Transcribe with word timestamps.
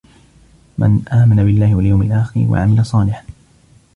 مَنْ 0.77 1.07
آمَنَ 1.09 1.35
بِاللَّهِ 1.45 1.75
وَالْيَوْمِ 1.75 2.01
الْآخِرِ 2.01 2.39
وَعَمِلَ 2.49 2.85
صَالِحًا 2.85 3.23